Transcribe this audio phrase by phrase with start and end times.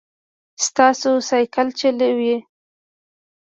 [0.75, 2.35] تاسو سایکل چلوئ؟